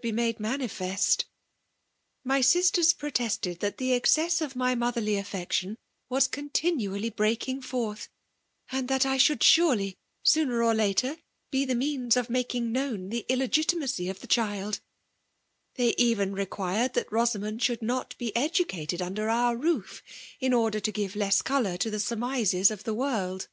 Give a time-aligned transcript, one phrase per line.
[0.00, 1.24] te made manifest
[2.22, 5.76] My sisters protested that the excess of my motherly affection
[6.08, 8.08] was contin«aU(f breaking forth,
[8.70, 11.16] and that I should suid^, sooner or later,
[11.50, 14.78] be the means of making known the illegitimacy of the child;
[15.74, 20.04] they even required that Bosamond should not be educated under our roof,—
[20.38, 20.54] in.
[20.54, 23.48] order to give less colour to the surmises of the world.